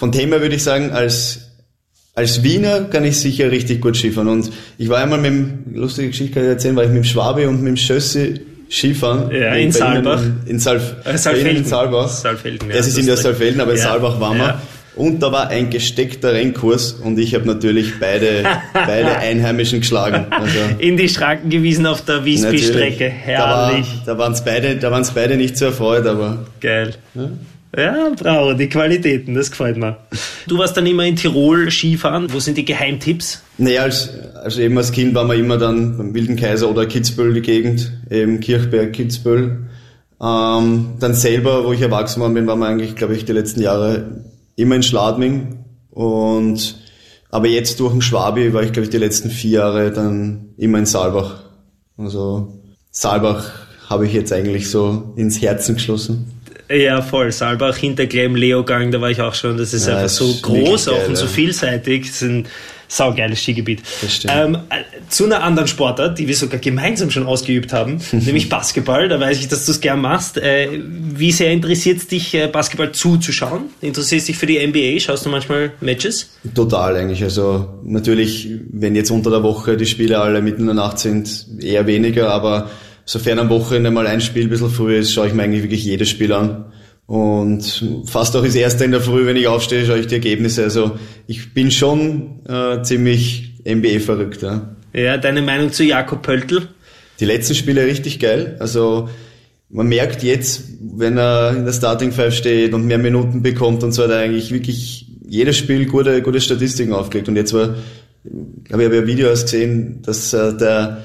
[0.00, 1.40] Von dem her würde ich sagen, als
[2.14, 4.28] als Wiener kann ich sicher richtig gut Skifahren.
[4.28, 7.04] Und ich war einmal mit dem, lustige Geschichte kann ich erzählen, war ich mit dem
[7.04, 9.30] Schwabe und mit dem Schössi Skifahren.
[9.30, 10.22] Ja, in Saalbach.
[10.22, 12.08] In, in Salf, Äh, Ihnen in Saalbach.
[12.08, 12.76] Saalfelden, ja.
[12.76, 13.84] Ja, Sie sind ja das ist Saalfelden, aber in Ja.
[13.84, 14.44] Saalbach waren wir.
[14.44, 14.62] Ja.
[14.96, 20.26] Und da war ein gesteckter Rennkurs und ich habe natürlich beide, beide Einheimischen geschlagen.
[20.30, 23.04] Also, In die Schranken gewiesen auf der Wiesby-Strecke.
[23.04, 23.36] Natürlich.
[23.36, 23.86] Da, war, Herrlich.
[24.06, 26.94] da waren es beide, da waren's beide nicht so erfreut, aber Geil.
[27.14, 27.30] Ja,
[27.72, 29.96] bravo, die Qualitäten, das gefällt mir.
[30.46, 32.32] Du warst dann immer in Tirol Skifahren.
[32.32, 33.42] Wo sind die Geheimtipps?
[33.58, 37.34] naja, als, also eben als Kind waren wir immer dann beim Wilden Kaiser oder Kitzbühel
[37.34, 39.68] die Gegend, eben Kirchberg, Kitzbühel.
[40.20, 43.62] Ähm, dann selber, wo ich erwachsen geworden bin, waren wir eigentlich, glaube ich, die letzten
[43.62, 44.24] Jahre
[44.56, 45.64] immer in Schladming.
[45.90, 46.76] Und
[47.30, 50.78] aber jetzt durch den Schwabi war ich, glaube ich, die letzten vier Jahre dann immer
[50.78, 51.44] in Saalbach.
[51.96, 53.50] Also Saalbach
[53.88, 56.39] habe ich jetzt eigentlich so ins Herzen geschlossen.
[56.70, 57.32] Ja, voll.
[57.32, 59.56] Saalbach, Hinterglemm, Leogang, da war ich auch schon.
[59.56, 62.06] Das ist Ja, einfach ist so wirklich groß auch geil, und so vielseitig.
[62.06, 62.46] Das ist ein
[62.86, 63.82] saugeiles Skigebiet.
[64.02, 64.34] Das stimmt.
[64.36, 69.08] Ähm, äh, zu einer anderen Sportart, die wir sogar gemeinsam schon ausgeübt haben, nämlich Basketball.
[69.08, 70.38] Da weiß ich, dass du es gern machst.
[70.38, 73.62] Äh, wie sehr interessiert es dich, äh, Basketball zuzuschauen?
[73.80, 75.00] Interessierst dich für die NBA?
[75.00, 76.30] Schaust du manchmal Matches?
[76.54, 77.22] Total eigentlich.
[77.22, 81.46] Also natürlich, wenn jetzt unter der Woche die Spiele alle mitten in der Nacht sind,
[81.60, 82.70] eher weniger, aber
[83.10, 85.84] sofern am Wochenende mal ein Spiel ein bisschen früher ist, schaue ich mir eigentlich wirklich
[85.84, 86.66] jedes Spiel an.
[87.06, 90.62] Und fast auch das erste in der Früh, wenn ich aufstehe, schaue ich die Ergebnisse.
[90.62, 90.92] Also
[91.26, 94.42] ich bin schon äh, ziemlich NBA-verrückt.
[94.42, 94.76] Ja.
[94.92, 96.68] Ja, deine Meinung zu Jakob Pöltl?
[97.18, 98.54] Die letzten Spiele richtig geil.
[98.60, 99.08] Also
[99.70, 103.90] man merkt jetzt, wenn er in der Starting Five steht und mehr Minuten bekommt und
[103.90, 107.28] so, hat er eigentlich wirklich jedes Spiel gute, gute Statistiken aufgelegt.
[107.28, 107.74] Und jetzt war,
[108.62, 111.02] glaube ich, habe ja Videos gesehen, dass äh, der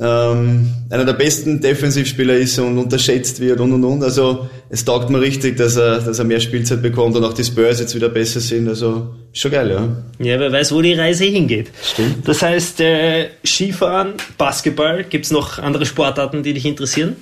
[0.00, 4.02] ähm, einer der besten Defensivspieler ist und unterschätzt wird und und und.
[4.02, 7.44] Also es taugt mir richtig, dass er, dass er mehr Spielzeit bekommt und auch die
[7.44, 8.68] Spurs jetzt wieder besser sind.
[8.68, 9.88] Also ist schon geil, ja.
[10.18, 11.70] Ja, wer weiß, wo die Reise hingeht.
[11.80, 12.26] Stimmt.
[12.26, 17.14] Das heißt, äh, Skifahren, Basketball, gibt's noch andere Sportarten, die dich interessieren?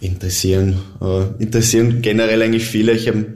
[0.00, 2.92] Interessieren, äh, interessieren generell eigentlich viele.
[2.92, 3.26] Ich habe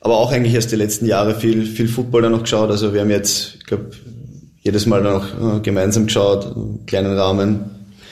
[0.00, 2.70] aber auch eigentlich erst die letzten Jahre viel, viel Football dann noch geschaut.
[2.70, 3.90] Also wir haben jetzt, ich glaube,
[4.60, 7.60] jedes Mal dann auch äh, gemeinsam geschaut, im kleinen Rahmen.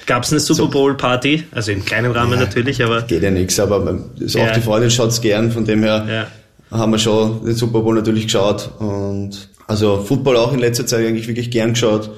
[0.06, 1.44] Gab es eine Super Bowl Party?
[1.52, 4.48] Also im kleinen Rahmen Ja, natürlich, aber Geht ja nichts, aber man- ist Ja.
[4.48, 6.28] auch die Freundin schaut's gern, von dem her
[6.70, 6.76] ja.
[6.78, 11.06] haben wir schon den Super Bowl natürlich geschaut und also Football auch in letzter Zeit
[11.06, 12.10] eigentlich wirklich gern geschaut.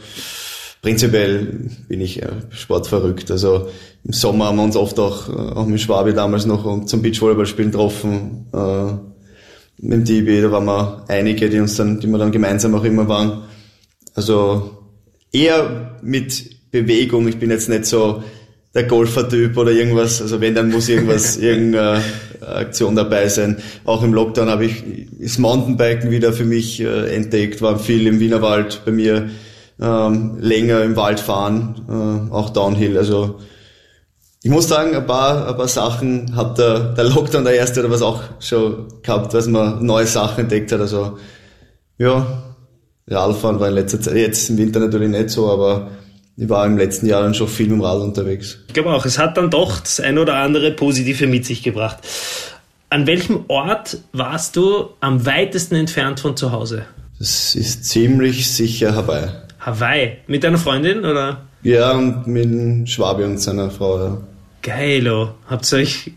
[0.83, 3.31] Prinzipiell bin ich äh, sportverrückt.
[3.31, 3.69] Also
[4.05, 7.01] im Sommer haben wir uns oft auch, äh, auch mit Schwabi damals noch um- zum
[7.01, 8.47] Beachvolleyballspielen getroffen.
[8.53, 8.93] Äh,
[9.79, 12.85] mit dem Tibi, da waren wir einige, die uns dann, die wir dann gemeinsam auch
[12.85, 13.43] immer waren.
[14.15, 14.79] Also
[15.33, 16.51] eher mit
[16.83, 17.29] Bewegung.
[17.29, 18.23] Ich bin jetzt nicht so
[18.75, 20.21] der Golfer-Typ oder irgendwas.
[20.21, 22.03] Also wenn, dann muss irgendwas, irgendeine
[22.41, 23.59] Aktion dabei sein.
[23.85, 24.83] Auch im Lockdown habe ich
[25.21, 29.31] das Mountainbiken wieder für mich äh, entdeckt, war viel im Wienerwald bei mir,
[29.81, 32.99] ähm, länger im Wald fahren, äh, auch Downhill.
[32.99, 33.39] Also
[34.43, 37.91] ich muss sagen, ein paar, ein paar Sachen hat der, der Lockdown der erste oder
[37.91, 40.81] was auch schon gehabt, was man neue Sachen entdeckt hat.
[40.81, 41.19] Also
[41.99, 42.43] ja,
[43.09, 45.91] Radfahren war in letzter Zeit, jetzt im Winter natürlich nicht so, aber
[46.37, 48.59] ich war im letzten Jahr dann schon viel mit dem Rad unterwegs.
[48.67, 51.99] Ich glaube auch, es hat dann doch das ein oder andere Positive mit sich gebracht.
[52.91, 56.85] An welchem Ort warst du am weitesten entfernt von zu Hause?
[57.19, 59.29] Das ist ziemlich sicher Hawaii.
[59.61, 60.19] Hawaii.
[60.27, 61.43] Mit deiner Freundin oder?
[61.63, 64.19] Ja, und mit dem Schwabi und seiner Frau, ja.
[64.63, 65.35] Geilo.
[65.49, 66.13] Habt ihr euch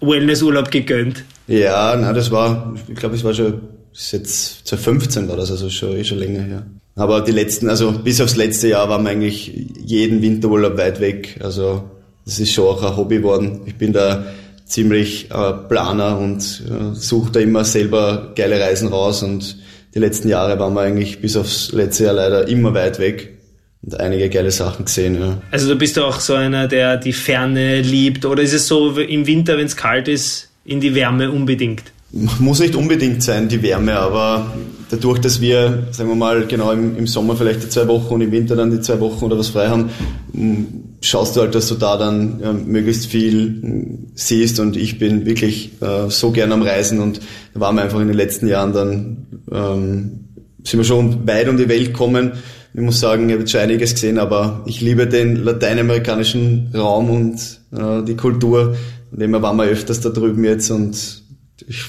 [0.00, 1.24] Wellnessurlaub gegönnt?
[1.46, 3.60] Ja, na, das war, ich glaube, es war schon,
[3.92, 6.66] ist jetzt 2015 war das, also schon, eh schon länger her.
[6.98, 9.52] Aber die letzten, also bis aufs letzte Jahr waren wir eigentlich
[9.84, 11.38] jeden Winterurlaub weit weg.
[11.40, 11.84] Also
[12.24, 13.60] das ist schon auch ein Hobby geworden.
[13.66, 14.26] Ich bin da
[14.66, 19.56] ziemlich äh, Planer und äh, suche da immer selber geile Reisen raus und
[19.94, 23.38] die letzten Jahre waren wir eigentlich bis aufs letzte Jahr leider immer weit weg
[23.82, 25.40] und einige geile Sachen gesehen, ja.
[25.50, 28.24] Also du bist auch so einer, der die Ferne liebt.
[28.24, 31.84] Oder ist es so im Winter, wenn es kalt ist, in die Wärme unbedingt?
[32.10, 34.54] Muss nicht unbedingt sein, die Wärme, aber
[34.90, 38.20] dadurch, dass wir, sagen wir mal, genau im, im Sommer vielleicht die zwei Wochen und
[38.22, 39.90] im Winter dann die zwei Wochen oder was frei haben,
[40.32, 40.66] m,
[41.02, 45.26] schaust du halt, dass du da dann ja, möglichst viel m, siehst und ich bin
[45.26, 47.20] wirklich äh, so gern am Reisen und
[47.52, 50.20] da waren wir einfach in den letzten Jahren dann, ähm,
[50.64, 52.32] sind wir schon weit um die Welt gekommen.
[52.72, 57.60] Ich muss sagen, ich habe schon einiges gesehen, aber ich liebe den lateinamerikanischen Raum und
[57.72, 58.76] äh, die Kultur.
[59.10, 61.27] Und immer waren wir öfters da drüben jetzt und
[61.66, 61.84] ich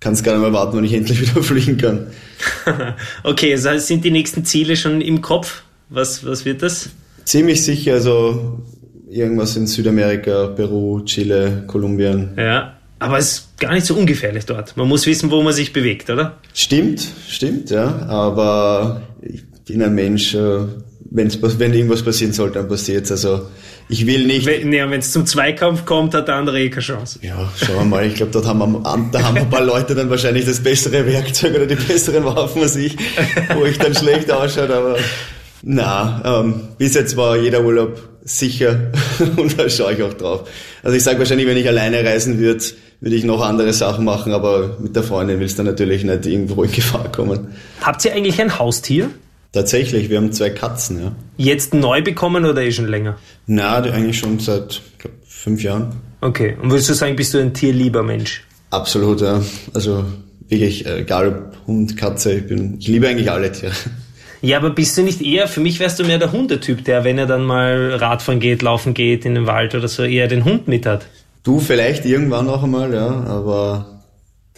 [0.00, 2.06] kann es gar nicht mehr warten, wenn ich endlich wieder fliegen kann.
[3.24, 5.62] okay, also sind die nächsten Ziele schon im Kopf?
[5.88, 6.90] Was, was wird das?
[7.24, 8.60] Ziemlich sicher, also
[9.10, 12.30] irgendwas in Südamerika, Peru, Chile, Kolumbien.
[12.36, 14.76] Ja, aber es ist gar nicht so ungefährlich dort.
[14.76, 16.38] Man muss wissen, wo man sich bewegt, oder?
[16.52, 18.06] Stimmt, stimmt, ja.
[18.06, 20.60] Aber ich bin ein Mensch, äh,
[21.10, 23.10] wenn's, wenn irgendwas passieren sollte, dann passiert's.
[23.10, 23.48] Also
[23.88, 24.46] ich will nicht.
[24.46, 27.18] Wenn ja, es zum Zweikampf kommt, hat der andere eh keine Chance.
[27.22, 28.06] Ja, schauen wir mal.
[28.06, 31.54] Ich glaube, dort haben wir, da haben ein paar Leute dann wahrscheinlich das bessere Werkzeug
[31.54, 32.96] oder die besseren Waffen als ich,
[33.54, 34.74] wo ich dann schlecht ausschaue.
[34.74, 34.96] Aber
[35.62, 38.90] na, ähm, bis jetzt war jeder Urlaub sicher
[39.36, 40.48] und da schaue ich auch drauf.
[40.82, 42.62] Also ich sage wahrscheinlich, wenn ich alleine reisen würde,
[43.00, 46.62] würde ich noch andere Sachen machen, aber mit der Freundin willst du natürlich nicht irgendwo
[46.62, 47.48] in Gefahr kommen.
[47.80, 49.08] Habt ihr eigentlich ein Haustier?
[49.52, 51.12] Tatsächlich, wir haben zwei Katzen, ja.
[51.36, 53.16] Jetzt neu bekommen oder eh schon länger?
[53.46, 55.96] Na, eigentlich schon seit glaub, fünf Jahren.
[56.20, 56.56] Okay.
[56.60, 58.44] Und würdest du sagen, bist du ein tierlieber Mensch?
[58.70, 59.42] Absolut, ja.
[59.72, 60.04] Also
[60.48, 63.72] wirklich, äh, egal ob Hund, Katze, ich bin, ich liebe eigentlich alle Tiere.
[64.40, 67.18] Ja, aber bist du nicht eher, für mich wärst du mehr der Hundetyp, der, wenn
[67.18, 70.68] er dann mal Radfahren geht, laufen geht in den Wald oder so, eher den Hund
[70.68, 71.06] mit hat.
[71.42, 73.97] Du vielleicht irgendwann noch einmal, ja, aber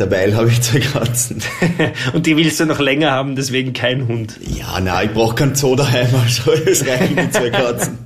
[0.00, 1.42] derweil habe ich zwei Katzen.
[2.14, 4.34] Und die willst du noch länger haben, deswegen kein Hund.
[4.40, 7.98] Ja, na, ich brauche kein Zoo daheim, also es reichen die zwei Katzen.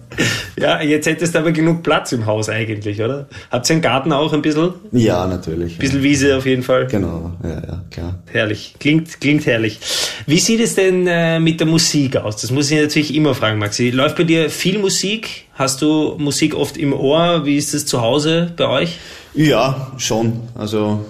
[0.57, 3.27] Ja, jetzt hättest du aber genug Platz im Haus eigentlich, oder?
[3.51, 4.75] Habt ihr einen Garten auch ein bisschen?
[4.93, 5.75] Ja, natürlich.
[5.75, 6.87] Ein bisschen Wiese auf jeden Fall.
[6.87, 8.19] Genau, ja, ja, klar.
[8.31, 9.81] Herrlich, klingt, klingt herrlich.
[10.27, 12.37] Wie sieht es denn äh, mit der Musik aus?
[12.37, 13.91] Das muss ich natürlich immer fragen, Maxi.
[13.91, 15.47] Läuft bei dir viel Musik?
[15.55, 17.45] Hast du Musik oft im Ohr?
[17.45, 18.99] Wie ist es zu Hause bei euch?
[19.35, 20.43] Ja, schon.
[20.55, 21.05] Also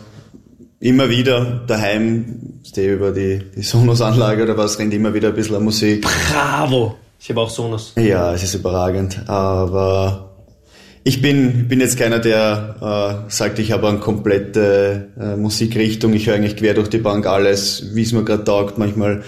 [0.84, 5.64] immer wieder daheim, stehe über die, die Sonos-Anlage oder was, rennt immer wieder ein bisschen
[5.64, 6.06] Musik.
[6.30, 6.96] Bravo!
[7.18, 7.94] Ich habe auch Sonos.
[7.96, 10.34] Ja, es ist überragend, aber
[11.02, 16.26] ich bin, bin jetzt keiner, der äh, sagt, ich habe eine komplette äh, Musikrichtung, ich
[16.26, 18.76] höre eigentlich quer durch die Bank alles, wie es mir gerade taugt.
[18.76, 19.22] Manchmal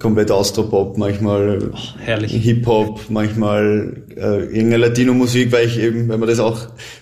[0.00, 1.70] komplett Austropop, manchmal
[2.04, 2.32] herrlich.
[2.32, 6.58] Hip-Hop, manchmal äh, irgendeine Latino-Musik, weil ich eben, weil mir das auch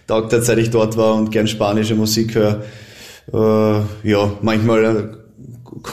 [0.07, 2.63] taugt seit ich dort war und gern spanische Musik höre.
[3.33, 5.19] Äh, ja, manchmal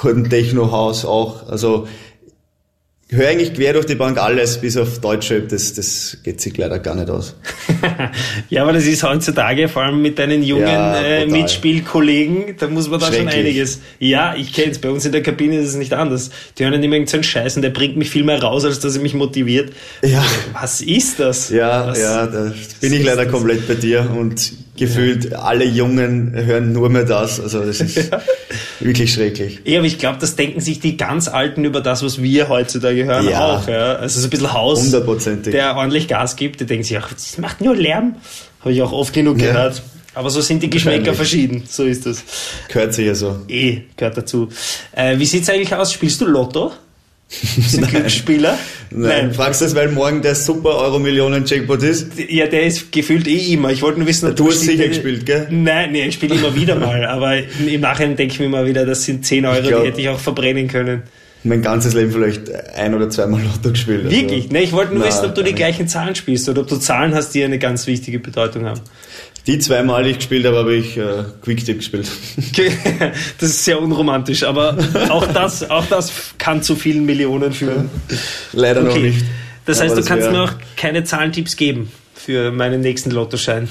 [0.03, 1.49] äh, Techno-House auch.
[1.49, 1.87] Also
[3.13, 6.79] höre eigentlich quer durch die Bank alles, bis auf Deutschrap, das, das geht sich leider
[6.79, 7.35] gar nicht aus.
[8.49, 11.25] ja, aber das ist heutzutage, vor allem mit deinen jungen Ja, äh.
[11.25, 13.81] Mitspielkollegen, da muss man da schon einiges.
[13.99, 16.31] Ja, ich kenn's, bei uns in der Kabine ist es nicht anders.
[16.57, 19.01] Die hören immer irgendeinen Scheiß und der bringt mich viel mehr raus, als dass er
[19.01, 19.73] mich motiviert.
[20.01, 20.23] Ja.
[20.53, 21.49] Was ist das?
[21.49, 26.73] Ja, Was, ja, da bin ich leider komplett bei dir und gefühlt alle Jungen hören
[26.73, 27.39] nur mehr das.
[27.39, 28.09] Also das ist
[28.79, 29.59] wirklich schrecklich.
[29.65, 33.05] Ja, aber ich glaube, das denken sich die ganz Alten über das, was wir heutzutage
[33.05, 33.57] hören, Ja.
[33.57, 33.67] auch.
[33.67, 33.93] Ja?
[33.95, 37.61] Also so ein bisschen Haus, der ordentlich Gas gibt, die denken sich, ach, das macht
[37.61, 38.15] nur Lärm.
[38.61, 39.47] Habe ich auch oft genug Ja.
[39.51, 39.81] gehört.
[40.15, 41.63] Aber so sind die Geschmäcker verschieden.
[41.67, 42.23] So ist das.
[42.67, 43.39] Gehört sich ja so.
[43.47, 44.47] Eh, gehört dazu.
[44.91, 45.91] Äh, wie sieht's eigentlich aus?
[45.91, 46.71] Spielst du Lotto?
[47.55, 48.57] Bist du ein Glücksspieler?
[48.91, 49.33] Nein.
[49.33, 52.07] Fragst du das, weil morgen der super Euro-Millionen-Jackpot ist?
[52.29, 53.71] Ja, der ist gefühlt eh immer.
[53.71, 55.47] Ich wollte nur wissen, ob Du hast sicher gespielt, gell?
[55.49, 57.05] Nein, nee, ich spiele immer wieder mal.
[57.05, 60.01] Aber im Nachhinein denke ich mir mal wieder, das sind 10 Euro, glaub- die hätte
[60.01, 61.03] ich auch verbrennen können.
[61.45, 64.05] Mein ganzes Leben vielleicht ein oder zweimal Lotto gespielt.
[64.05, 64.49] Also, Wirklich?
[64.49, 66.77] Ne, ich wollte nur Nein, wissen, ob du die gleichen Zahlen spielst oder ob du
[66.77, 68.79] Zahlen hast, die eine ganz wichtige Bedeutung haben.
[69.45, 72.07] Die zweimal, die ich gespielt habe, habe ich äh, Quicktip gespielt.
[73.39, 74.77] Das ist sehr unromantisch, aber
[75.09, 77.89] auch das, auch das kann zu vielen Millionen führen.
[78.53, 79.01] Leider noch Okay.
[79.11, 79.25] nicht.
[79.65, 83.67] Das Aber heißt, du kannst wär- mir auch keine Zahlentipps geben für meinen nächsten Lottoschein.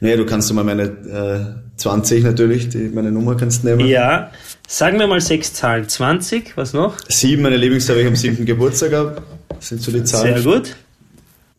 [0.00, 3.86] Nee, du kannst mal meine äh, 20 natürlich, die, meine Nummer kannst du nehmen.
[3.88, 4.30] Ja,
[4.68, 5.88] sagen wir mal sechs Zahlen.
[5.88, 6.96] 20, was noch?
[7.08, 9.22] Sieben, meine Lieblingszahl, weil ich am siebten Geburtstag.
[9.48, 10.42] Das sind so die Zahlen.
[10.42, 10.74] Sehr gut.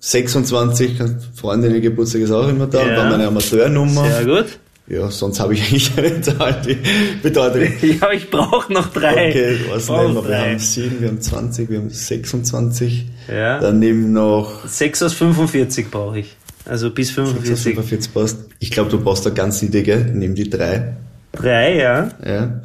[0.05, 0.99] 26,
[1.33, 2.97] Freundin Geburtstag ist auch immer da, Ja.
[2.97, 4.05] war meine Amateurnummer.
[4.11, 4.59] Sehr gut.
[4.85, 6.77] Ja, sonst habe ich eigentlich eine Zahl, die
[7.21, 7.81] bedeutet.
[7.81, 9.29] Ja, ich brauche noch drei.
[9.29, 10.29] Okay, was Ich brauch nehmen noch wir?
[10.31, 10.49] Wir drei.
[10.51, 13.05] haben 7, wir haben 20, wir haben 26.
[13.29, 13.59] Ja.
[13.61, 16.35] Dann nehmen noch 6 aus 45 brauche ich.
[16.65, 17.73] Also bis 45.
[17.75, 18.37] 45 passt.
[18.59, 20.05] Ich glaube, du brauchst da ganz niedrige.
[20.13, 20.97] Nimm die 3.
[21.31, 22.09] Drei, ja.
[22.25, 22.61] Ja.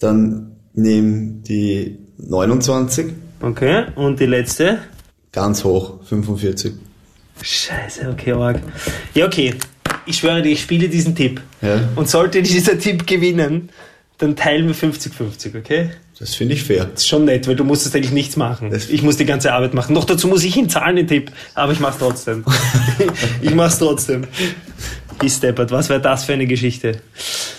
[0.00, 3.06] Dann nimm die 29.
[3.40, 3.84] Okay.
[3.94, 4.78] Und die letzte?
[5.36, 6.72] Ganz hoch, 45.
[7.42, 8.62] Scheiße, okay, arg.
[9.12, 9.54] Ja, okay.
[10.06, 11.42] Ich schwöre dir, ich spiele diesen Tipp.
[11.60, 11.78] Ja.
[11.94, 13.68] Und sollte dieser Tipp gewinnen,
[14.16, 15.90] dann teilen wir 50-50, okay?
[16.18, 16.86] Das finde ich fair.
[16.86, 18.70] Das ist schon nett, weil du musstest eigentlich nichts machen.
[18.70, 19.92] Das- ich muss die ganze Arbeit machen.
[19.92, 21.30] Noch dazu muss ich ihn zahlen, den Tipp.
[21.54, 22.42] Aber ich mach's trotzdem.
[23.42, 24.22] ich mach's trotzdem.
[25.22, 25.70] Ist deppert.
[25.70, 27.02] Was wäre das für eine Geschichte?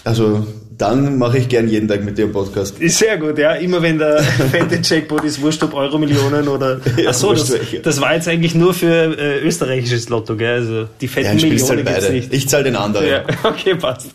[0.03, 2.75] Also, dann mache ich gern jeden Tag mit dir einen Podcast.
[2.79, 3.53] Sehr gut, ja.
[3.53, 6.79] Immer wenn der fette Jackpot ist, wurscht ob Euro Millionen oder.
[6.97, 10.55] Ja, Ach so, wurscht das, das war jetzt eigentlich nur für äh, österreichisches Lotto, gell?
[10.55, 12.13] Also die fetten Ja, Millionen halt gibt's beide.
[12.13, 12.33] nicht.
[12.33, 13.07] Ich zahle den anderen.
[13.07, 14.07] Ja, okay, passt.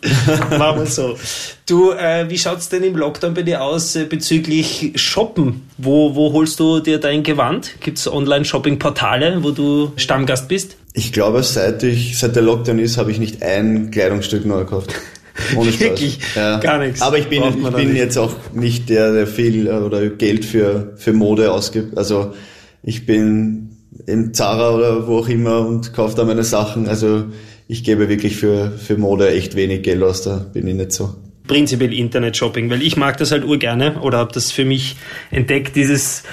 [0.57, 1.17] Machen wir so.
[1.65, 5.67] Du, äh, wie schaut's denn im Lockdown bei dir aus äh, bezüglich Shoppen?
[5.77, 7.71] Wo, wo holst du dir dein Gewand?
[7.81, 10.77] Gibt's Online-Shopping-Portale, wo du Stammgast bist?
[10.93, 14.93] Ich glaube, seit ich, seit der Lockdown ist, habe ich nicht ein Kleidungsstück neu gekauft.
[15.55, 15.81] Ohne Spaß.
[15.81, 16.19] Wirklich?
[16.35, 17.01] Gar nichts.
[17.01, 20.93] Aber ich bin, ich bin jetzt auch nicht der, der viel äh, oder Geld für,
[20.97, 21.97] für Mode ausgibt.
[21.97, 22.33] Also
[22.83, 26.87] ich bin im Zara oder wo auch immer und kaufe da meine Sachen.
[26.87, 27.25] Also
[27.67, 31.15] ich gebe wirklich für, für Mode echt wenig Geld aus, da bin ich nicht so.
[31.47, 34.95] prinzipiell Internet-Shopping, weil ich mag das halt urgerne oder habe das für mich
[35.31, 36.23] entdeckt, dieses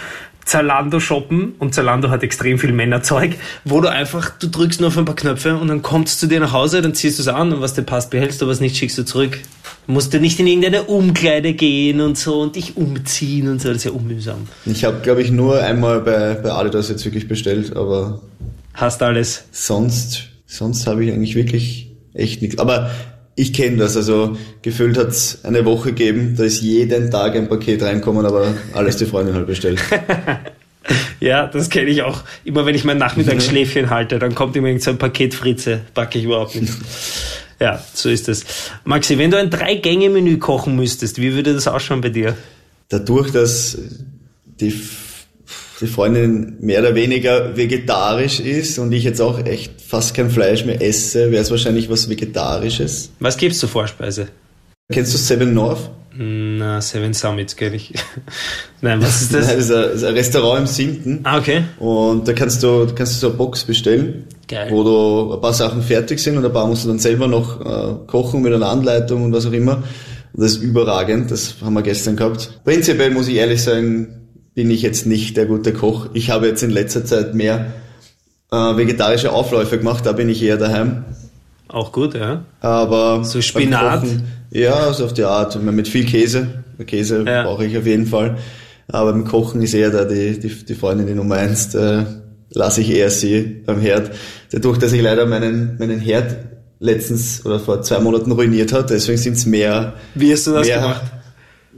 [0.51, 5.05] Zalando-Shoppen und Zalando hat extrem viel Männerzeug, wo du einfach, du drückst nur auf ein
[5.05, 7.53] paar Knöpfe und dann kommst du zu dir nach Hause, dann ziehst du es an
[7.53, 9.39] und was dir passt, behältst du, was nicht, schickst du zurück.
[9.87, 13.69] Du musst du nicht in irgendeine Umkleide gehen und so und dich umziehen und so,
[13.69, 14.49] das ist ja unmühsam.
[14.67, 18.21] Ich habe, glaube ich, nur einmal bei, bei Adidas jetzt wirklich bestellt, aber
[18.75, 19.45] Hast alles.
[19.53, 22.59] sonst, sonst habe ich eigentlich wirklich echt nichts.
[22.59, 22.91] Aber
[23.35, 27.49] ich kenne das, also gefühlt hat es eine Woche gegeben, da ist jeden Tag ein
[27.49, 29.81] Paket reinkommen, aber alles die Freundin halt bestellt.
[31.21, 32.23] Ja, das kenne ich auch.
[32.45, 35.83] Immer wenn ich mein Nachmittagsschläfchen halte, dann kommt immer irgend so ein Paket Fritze.
[35.95, 36.73] Packe ich überhaupt nicht.
[37.62, 38.47] Ja, so ist es.
[38.85, 42.35] Maxi, wenn du ein Drei-Gänge-Menü kochen müsstest, wie würde das ausschauen bei dir?
[42.88, 43.77] Dadurch, dass
[44.47, 44.75] die,
[45.81, 50.64] die Freundin mehr oder weniger vegetarisch ist und ich jetzt auch echt fast kein Fleisch
[50.64, 53.11] mehr esse, wäre es wahrscheinlich was Vegetarisches.
[53.21, 54.29] Was gibt's zur Vorspeise?
[54.93, 55.90] Kennst du Seven North?
[56.12, 57.95] Na, Seven Summits kenne ich.
[58.83, 59.47] Nein, was ist das?
[59.47, 61.21] Das ist ein, das ist ein Restaurant im Siebten.
[61.23, 61.62] Ah, okay.
[61.79, 64.69] Und da kannst du, kannst du so eine Box bestellen, Geil.
[64.71, 67.61] wo du ein paar Sachen fertig sind und ein paar musst du dann selber noch
[67.61, 69.77] äh, kochen mit einer Anleitung und was auch immer.
[70.33, 72.61] Und das ist überragend, das haben wir gestern gehabt.
[72.64, 74.20] Prinzipiell muss ich ehrlich sagen,
[74.55, 76.09] bin ich jetzt nicht der gute Koch.
[76.15, 77.67] Ich habe jetzt in letzter Zeit mehr
[78.53, 81.05] äh, vegetarische Aufläufe gemacht, da bin ich eher daheim.
[81.69, 82.45] Auch gut, ja.
[82.61, 84.01] Aber So Spinat?
[84.03, 85.63] Kochen- ja, so auf die Art.
[85.63, 86.65] Mit viel Käse.
[86.87, 87.45] Käse Ja.
[87.45, 88.39] brauche ich auf jeden Fall.
[88.89, 92.07] Aber beim Kochen ist eher da die, die, die Freundin die Nummer eins, da
[92.53, 94.11] lasse ich eher sie beim Herd.
[94.51, 96.37] Dadurch, dass ich leider meinen, meinen Herd
[96.81, 99.93] letztens oder vor zwei Monaten ruiniert hat, deswegen sind es mehr.
[100.17, 101.03] Wie hast du das mehr, gemacht?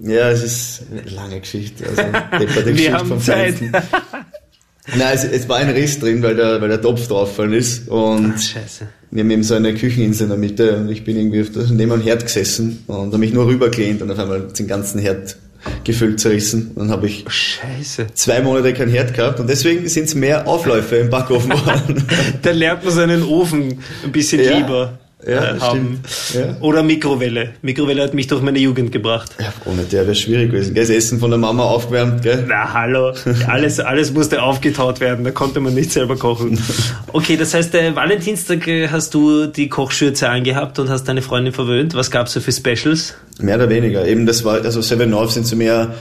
[0.00, 1.84] Ja, es ist eine lange Geschichte.
[1.88, 2.02] Also
[2.38, 3.54] depperte Wir Geschichte haben vom Zeit.
[4.96, 7.88] Nein, es, es war ein Riss drin, weil der, weil der Topf draufgefallen ist.
[7.88, 8.88] Und Scheiße.
[9.12, 11.64] wir haben eben so eine Kücheninsel in der Mitte und ich bin irgendwie auf der,
[11.70, 15.36] neben einem Herd gesessen und habe mich nur rübergelehnt und auf einmal den ganzen Herd
[15.84, 16.72] gefüllt zerrissen.
[16.74, 18.08] Und dann habe ich Scheiße.
[18.14, 22.04] zwei Monate kein Herd gehabt und deswegen sind es mehr Aufläufe im Backofen geworden.
[22.42, 24.56] Dann lernt man seinen Ofen ein bisschen Ja.
[24.58, 26.00] lieber Ja, äh, haben.
[26.34, 26.56] Ja.
[26.60, 27.50] Oder Mikrowelle.
[27.62, 29.30] Mikrowelle hat mich durch meine Jugend gebracht.
[29.38, 30.74] ja, ohne der wäre schwierig gewesen.
[30.74, 32.44] Gell, Das Essen von der Mama aufgewärmt, gell?
[32.48, 33.12] Na, hallo.
[33.46, 36.58] Alles, alles musste aufgetaut werden, da konnte man nicht selber kochen.
[37.14, 41.52] Okay, das heißt, äh, Valentinstag äh, hast du die Kochschürze angehabt und hast deine Freundin
[41.52, 41.94] verwöhnt.
[41.94, 43.14] Was gab's so für Specials?
[43.38, 44.06] Mehr oder weniger.
[44.06, 45.94] Eben das war, also Seven North sind so mehr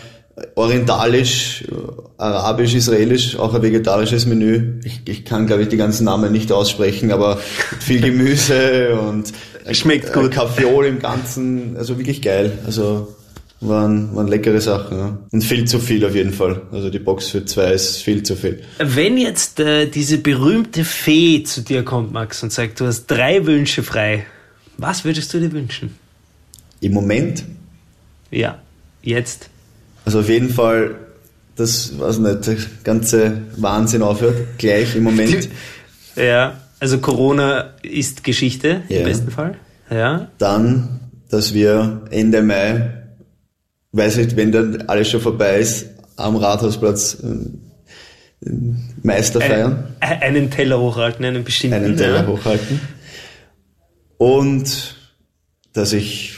[0.56, 4.80] orientalisch, äh, arabisch, israelisch, auch ein vegetarisches Menü.
[4.84, 7.38] Ich, ich kann, glaube ich, die ganzen Namen nicht aussprechen, aber
[7.80, 9.34] viel Gemüse und
[9.72, 10.32] Schmeckt äh, gut.
[10.32, 11.78] Kaffeeol im Ganzen.
[11.78, 12.58] Also wirklich geil.
[12.66, 13.16] Also
[13.60, 14.98] waren, waren leckere Sachen.
[14.98, 15.18] Ja.
[15.32, 16.62] Und viel zu viel auf jeden Fall.
[16.72, 18.62] Also die Box für zwei ist viel zu viel.
[18.80, 23.46] Wenn jetzt äh, diese berühmte Fee zu dir kommt, Max, und sagt, du hast drei
[23.46, 24.26] Wünsche frei,
[24.78, 25.96] was würdest du dir wünschen?
[26.80, 27.44] Im Moment,
[28.32, 28.58] Ja,
[29.04, 29.50] jetzt.
[30.06, 30.96] Also auf jeden Fall,
[31.56, 34.58] das, weiß nicht, der ganze Wahnsinn aufhört.
[34.58, 35.50] Gleich im Moment.
[36.18, 39.04] Ja, also Corona ist Geschichte im Ja.
[39.06, 39.56] besten Fall.
[39.90, 43.06] Ja, Dann, dass wir Ende Mai,
[43.94, 45.86] weiß nicht, wenn dann alles schon vorbei ist,
[46.18, 48.50] am Rathausplatz äh,
[49.04, 51.76] Meister feiern, Ein- einen Teller hochhalten, einen bestimmten.
[51.78, 52.28] einen Teller ja.
[52.28, 52.82] hochhalten.
[54.18, 54.96] Und
[55.74, 56.36] dass ich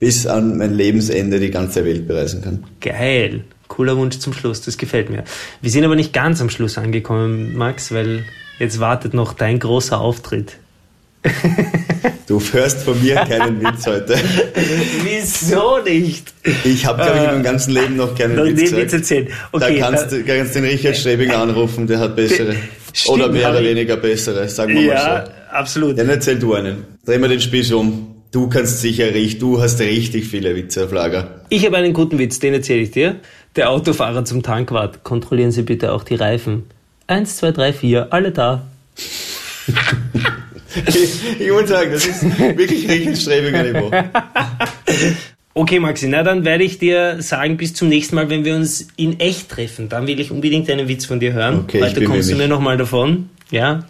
[0.00, 2.64] bis an mein Lebensende die ganze Welt bereisen kann.
[2.80, 3.44] Geil.
[3.68, 5.22] Cooler Wunsch zum Schluss, das gefällt mir.
[5.62, 8.24] Wir sind aber nicht ganz am Schluss angekommen, Max, weil
[8.58, 10.56] jetzt wartet noch dein großer Auftritt.
[12.26, 14.14] Du hörst von mir keinen Witz heute.
[15.02, 16.32] Wieso nicht?
[16.62, 18.70] Ich habe, glaube ich, in meinem ganzen Leben noch keinen Noch Witz.
[18.70, 19.26] Witz erzählen.
[19.50, 22.54] Okay, da kannst äh, du kannst den Richard Strebinger anrufen, der hat bessere.
[22.92, 25.56] Stimmt, oder mehr oder weniger bessere, sagen wir ja, mal so.
[25.56, 25.98] absolut.
[25.98, 26.84] Dann erzähl du einen.
[27.04, 28.19] Dreh mal den Spieß um.
[28.32, 31.40] Du kannst sicher richtig, du hast richtig viele Witze auf Lager.
[31.48, 33.16] Ich habe einen guten Witz, den erzähle ich dir.
[33.56, 35.02] Der Autofahrer zum Tankwart.
[35.02, 36.64] Kontrollieren Sie bitte auch die Reifen.
[37.08, 38.66] Eins, zwei, drei, vier, alle da.
[40.86, 43.90] Ich, ich muss sagen, das ist wirklich Richard Strebinger Niveau.
[45.52, 48.86] Okay, Maxi, na dann werde ich dir sagen, bis zum nächsten Mal, wenn wir uns
[48.96, 49.88] in echt treffen.
[49.88, 51.62] Dann will ich unbedingt einen Witz von dir hören.
[51.64, 53.28] Okay, ich Heute kommst du mir nochmal davon.
[53.50, 53.84] Ja.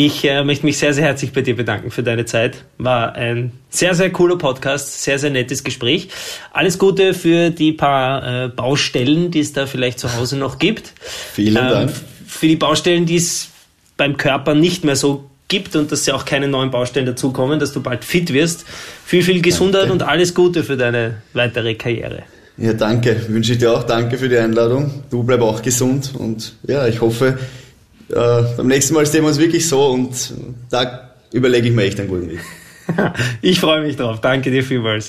[0.00, 2.62] Ich äh, möchte mich sehr, sehr herzlich bei dir bedanken für deine Zeit.
[2.78, 6.08] War ein sehr, sehr cooler Podcast, sehr, sehr nettes Gespräch.
[6.52, 10.92] Alles Gute für die paar äh, Baustellen, die es da vielleicht zu Hause noch gibt.
[11.32, 11.90] Vielen Dank.
[12.28, 13.48] Für die Baustellen, die es
[13.96, 17.72] beim Körper nicht mehr so gibt und dass ja auch keine neuen Baustellen dazukommen, dass
[17.72, 18.66] du bald fit wirst.
[19.04, 19.94] Viel, viel Gesundheit Danke.
[19.94, 22.22] und alles Gute für deine weitere Karriere.
[22.56, 23.20] Ja, danke.
[23.26, 23.82] Wünsche ich dir auch.
[23.82, 25.02] Danke für die Einladung.
[25.10, 27.36] Du bleib auch gesund und ja, ich hoffe,
[28.10, 30.34] äh, beim nächsten Mal sehen wir uns wirklich so und
[30.70, 32.40] da überlege ich mir echt einen guten Weg.
[33.42, 34.20] Ich freue mich drauf.
[34.22, 35.06] Danke dir vielmals.